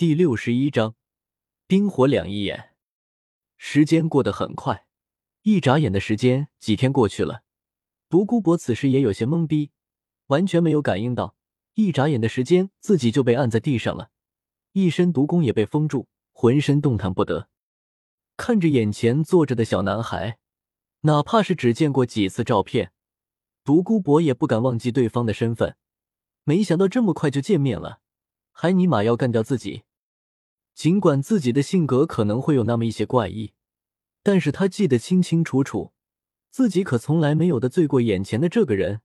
[0.00, 0.94] 第六十一章，
[1.66, 2.70] 冰火两仪眼。
[3.58, 4.86] 时间过得很快，
[5.42, 7.42] 一眨眼的时间，几天过去了。
[8.08, 9.72] 独孤博此时也有些懵逼，
[10.28, 11.36] 完全没有感应到，
[11.74, 14.08] 一眨眼的时间，自己就被按在地上了，
[14.72, 17.50] 一身毒功也被封住，浑身动弹不得。
[18.38, 20.38] 看着眼前坐着的小男孩，
[21.00, 22.92] 哪怕是只见过几次照片，
[23.62, 25.76] 独孤博也不敢忘记对方的身份。
[26.44, 28.00] 没想到这么快就见面了，
[28.50, 29.82] 还尼玛要干掉自己！
[30.80, 33.52] 尽管自己的性格可能会有那么一些怪异，
[34.22, 35.92] 但是他记得清清楚楚，
[36.48, 39.02] 自己可从来没有得罪过眼前的这个人。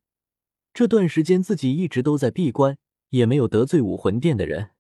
[0.74, 2.78] 这段时间自己一直都在闭关，
[3.10, 4.72] 也没有得罪武魂殿的人。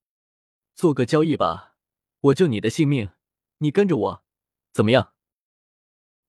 [0.73, 1.75] 做个交易吧，
[2.21, 3.09] 我救你的性命，
[3.57, 4.23] 你跟着我，
[4.71, 5.11] 怎么样？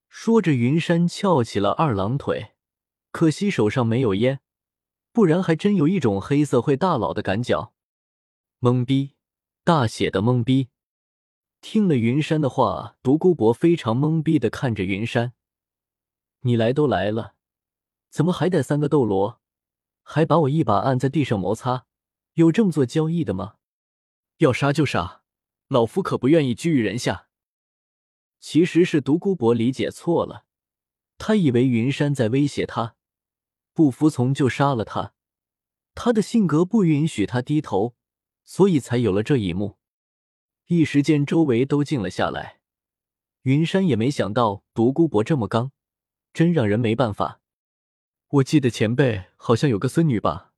[0.09, 2.57] 说着，云山翘起了二郎腿，
[3.12, 4.41] 可惜手上没有烟，
[5.12, 7.73] 不然还真有一种黑社会大佬的赶脚。
[8.59, 9.16] 懵逼。
[9.66, 10.69] 大写的懵逼！
[11.61, 15.32] 听了云山的话，独孤博非常懵逼的看着云山
[16.43, 17.35] ：“你来都来了，
[18.09, 19.41] 怎么还带三个斗罗？
[20.04, 21.87] 还把我一把按在地上摩擦？
[22.35, 23.57] 有这么做交易的吗？
[24.37, 25.24] 要杀就杀，
[25.66, 27.26] 老夫可不愿意居于人下。”
[28.38, 30.45] 其实是独孤博理解错了，
[31.19, 32.95] 他以为云山在威胁他，
[33.73, 35.15] 不服从就杀了他。
[35.96, 37.96] 他的性格不允许他低头。
[38.47, 39.77] 所以才有了这一幕，
[40.69, 42.61] 一时间周围都静了下来。
[43.43, 45.73] 云山也没想到独孤博这么刚，
[46.33, 47.41] 真让人没办法。
[48.29, 50.53] 我记得前辈好像有个孙女吧，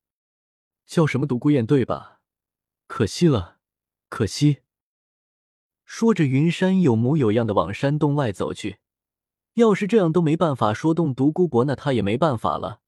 [0.86, 2.20] 叫什么独孤雁对吧？
[2.86, 3.58] 可惜了，
[4.08, 4.58] 可惜。
[5.84, 8.78] 说着，云山有模有样的往山洞外走去。
[9.54, 12.80] 要是这样都没办法说动独孤博，那他也没办法了。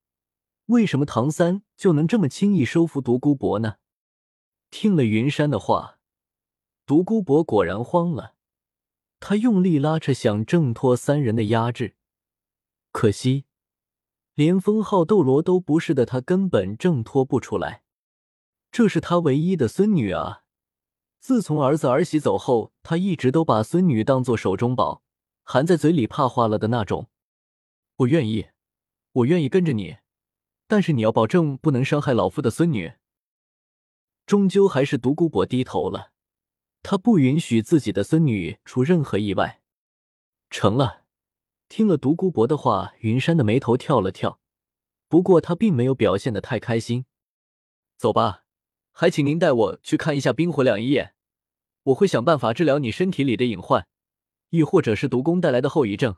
[0.67, 3.77] 为什么唐三就能这么轻易收服独孤博呢？
[4.71, 5.99] 听了云山的话，
[6.87, 8.35] 独孤博果然慌了。
[9.19, 11.97] 他用力拉扯，想挣脱三人的压制，
[12.93, 13.45] 可惜
[14.35, 17.83] 连封号斗罗都不是的，他根本挣脱不出来。
[18.70, 20.45] 这是他唯一的孙女啊！
[21.19, 25.03] 自从儿子儿媳走后，他一直都把孙女当做手中宝，
[25.42, 27.11] 含在嘴里怕化了的那种。
[27.97, 28.47] 我愿意，
[29.13, 29.98] 我愿意跟着你，
[30.67, 32.95] 但是你要保证不能伤害老夫的孙女。
[34.30, 36.13] 终究还是独孤博低头了，
[36.85, 39.61] 他不允许自己的孙女出任何意外。
[40.51, 41.02] 成了，
[41.68, 44.39] 听了独孤博的话，云山的眉头跳了跳，
[45.08, 47.07] 不过他并没有表现的太开心。
[47.96, 48.45] 走吧，
[48.92, 51.17] 还请您带我去看一下冰火两仪眼，
[51.83, 53.89] 我会想办法治疗你身体里的隐患，
[54.51, 56.14] 亦或者是毒功带来的后遗症。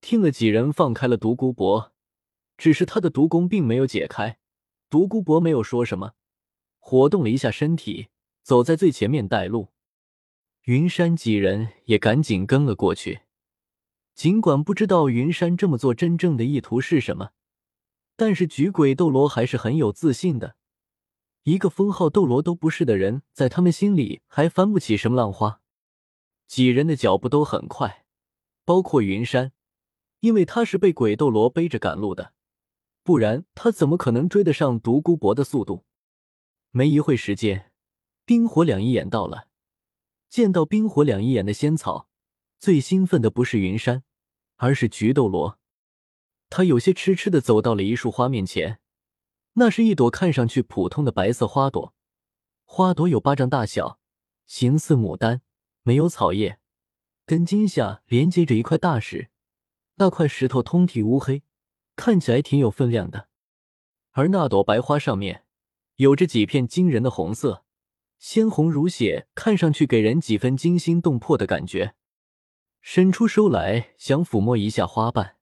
[0.00, 1.92] 听了几人放开了独孤博，
[2.56, 4.38] 只是他的毒功并没有解开，
[4.88, 6.14] 独孤博没有说什么。
[6.88, 8.08] 活动了一下身体，
[8.42, 9.68] 走在最前面带路。
[10.62, 13.20] 云山几人也赶紧跟了过去。
[14.14, 17.32] 尽管不知道云山这么做真正的意图是什么，
[18.16, 20.56] 但是举鬼斗罗还是很有自信的。
[21.42, 25.60] 一个封号斗罗都不是的人，在他们心里还翻不起什么浪花。
[26.46, 28.06] 几人的脚步都很快，
[28.64, 29.52] 包括云山，
[30.20, 32.32] 因为他是被鬼斗罗背着赶路的，
[33.02, 35.84] 不然他怎么可能追得上独孤博的速度？
[36.70, 37.72] 没一会时间，
[38.24, 39.48] 冰火两仪眼到了。
[40.28, 42.08] 见到冰火两仪眼的仙草，
[42.58, 44.04] 最兴奋的不是云山，
[44.56, 45.58] 而是菊斗罗。
[46.50, 48.80] 他有些痴痴的走到了一束花面前，
[49.54, 51.94] 那是一朵看上去普通的白色花朵，
[52.64, 53.98] 花朵有巴掌大小，
[54.44, 55.40] 形似牡丹，
[55.82, 56.60] 没有草叶，
[57.24, 59.30] 根茎下连接着一块大石，
[59.94, 61.42] 那块石头通体乌黑，
[61.96, 63.28] 看起来挺有分量的。
[64.10, 65.46] 而那朵白花上面。
[65.98, 67.64] 有着几片惊人的红色，
[68.20, 71.96] 鲜红如血，看上去给人几分惊心动魄的感觉。
[72.80, 75.38] 伸出手来想抚摸一下花瓣，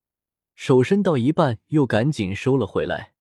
[0.54, 3.12] 手伸到一半又赶紧收了回来，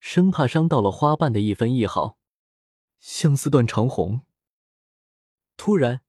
[0.00, 2.18] 生怕伤到了花瓣的一分一毫。
[2.98, 4.22] 相思断肠红。
[5.56, 6.00] 突然，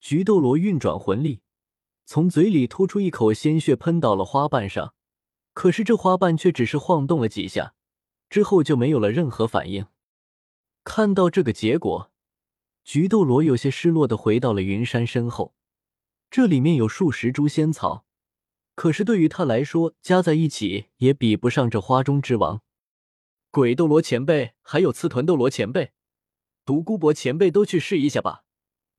[0.00, 1.42] 菊斗罗运转魂力，
[2.06, 4.94] 从嘴里吐出一口鲜血，喷到了花瓣上。
[5.52, 7.74] 可是这花瓣却只是晃动了几下。
[8.28, 9.86] 之后就没有了任何反应。
[10.84, 12.10] 看到这个结果，
[12.84, 15.54] 菊斗罗有些失落的回到了云山身后。
[16.30, 18.04] 这里面有数十株仙草，
[18.74, 22.62] 可是对于他来说，加在一起也比不上这花中之王——
[23.50, 25.92] 鬼斗罗前辈，还有刺豚斗罗前辈、
[26.64, 28.42] 独孤博前辈都去试一下吧，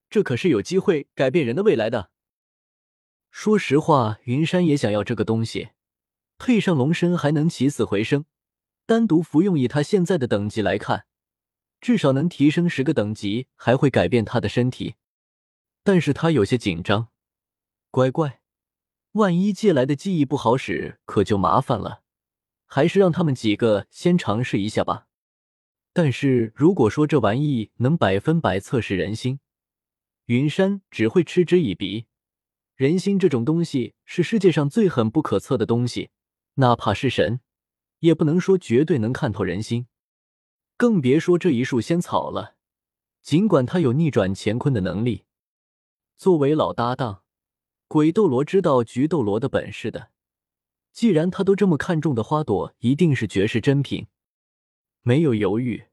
[0.10, 2.12] 这可是有机会改变人的未来的。
[3.30, 5.70] 说实话，云山也想要这个东西，
[6.38, 8.26] 配上龙身还能起死回生。
[8.88, 11.06] 单独服用，以他现在的等级来看，
[11.82, 14.96] 至少能提升十个等级，还会改变他的身体。
[15.84, 17.10] 但是他有些紧张，
[17.92, 18.40] 乖乖，
[19.12, 22.04] 万一借来的记忆不好使，可就麻烦了。
[22.66, 25.08] 还是让他们几个先尝试一下吧。
[25.92, 29.42] 但是如果说这玩意能百分百测试人心，
[30.28, 32.08] 云山只会嗤之以鼻。
[32.76, 36.12] 人心这种东西是世界上最狠不可测的东西，
[36.56, 37.42] 哪怕是神，
[38.00, 39.88] 也不能说绝对能看透人心。
[40.76, 42.56] 更别说这一束仙草了。
[43.22, 45.26] 尽管他有逆转乾坤的能力，
[46.16, 47.24] 作为老搭档，
[47.88, 50.12] 鬼斗罗知道菊斗罗的本事的。
[50.94, 54.08] 既然他都这么看重的花朵，一定是绝世珍品。
[55.02, 55.88] 没有犹豫，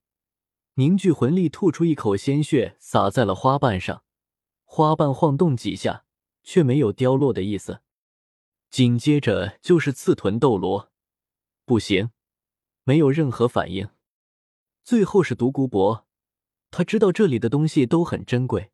[0.74, 4.04] 凝聚魂力，吐出一口鲜血，洒在了花瓣上。
[4.64, 6.04] 花瓣晃动几下，
[6.42, 7.80] 却没有凋落的意思。
[8.70, 10.92] 紧接着就是刺豚斗罗，
[11.64, 12.10] 不行，
[12.84, 13.88] 没有任何反应。
[14.82, 16.06] 最后是独孤博，
[16.70, 18.70] 他知道这里的东西都很珍贵，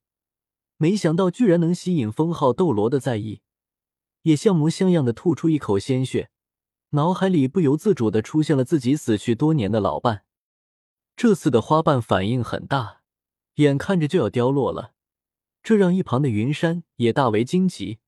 [0.77, 3.43] 没想到居然能吸引封号斗罗的在意。
[4.23, 6.31] 也像模像样的吐出一口鲜血，
[6.91, 10.25] 脑海里不由自主的出现了自己死去多年的老伴。
[11.17, 13.03] 这次的花瓣反应很大，
[13.55, 14.95] 眼看着就要凋落了，
[15.63, 18.01] 这让一旁的云山也大为惊奇，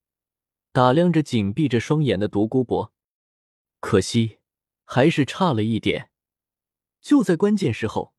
[0.72, 2.92] 打量着紧闭着双眼的独孤博。
[3.80, 4.38] 可惜
[4.92, 6.10] 还是差了一点。
[7.00, 8.12] 就在关键时候，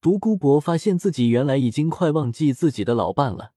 [0.00, 3.52] 独孤博发现自己原来已经快忘记自己的老伴了，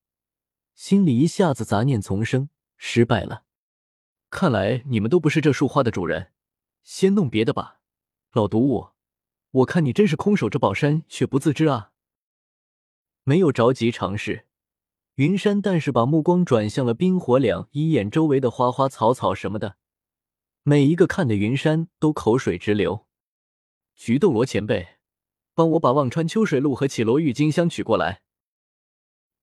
[0.75, 3.45] 心里一下子杂念丛生，失败了。
[4.29, 6.31] 看来你们都不是这束花的主人，
[6.83, 7.79] 先弄别的吧。
[8.33, 8.89] 老毒物，
[9.49, 11.93] 我看你真是空守着宝山却不自知啊！
[13.23, 14.45] 没有着急尝试，
[15.15, 19.77] 云山但是把目光转向了冰火两，一眼周围的花花草草什么的，
[20.65, 23.05] 每一个看的云山都口水直流。
[23.95, 24.95] 菊斗罗前辈，
[25.53, 28.21] 帮我把忘川秋水露和绮罗郁金香取过来。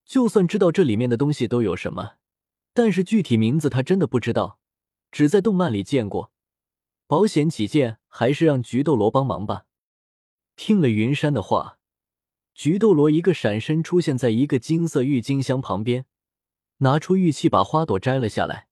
[0.03, 2.13] 就算知道这里面的东西都有什么，
[2.73, 4.59] 但是具体名字他真的不知道。
[5.11, 6.31] 只在动漫里见过，
[7.05, 9.65] 保险起见，还是让菊斗罗帮忙吧。
[10.55, 11.77] 听了云山的话，
[12.55, 16.07] 菊斗罗一个闪身出现在一个金色郁金香旁边，
[16.77, 18.69] 拿出玉器把花朵摘了下来，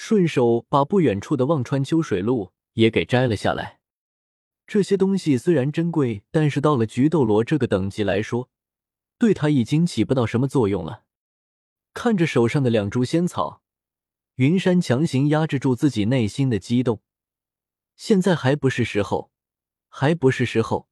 [0.00, 3.80] 顺手把不远处的忘川秋水露也给摘了下来。
[4.64, 8.48] 这些东西虽然珍贵，但是到了菊斗罗这个等级来说，
[9.18, 11.02] 对他已经起不到什么作用了。
[11.94, 13.60] 看着手上的两株仙草。
[14.36, 17.02] 云山强行压制住自己内心的激动，
[17.96, 19.32] 现在还不是时候，
[19.88, 20.88] 还不是时候，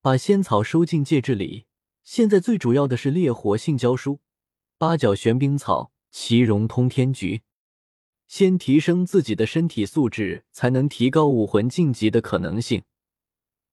[0.00, 1.66] 把仙草收进戒指里。
[2.02, 4.20] 现在最主要的是烈火性胶书、
[4.78, 7.42] 八角玄冰草、奇荣通天菊，
[8.30, 12.84] 先提升自己的身体素质，才能提高武魂晋级的可能性。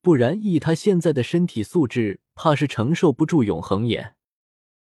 [0.02, 4.16] 不然，以他现在的身体素质，怕是承受不住永恒眼。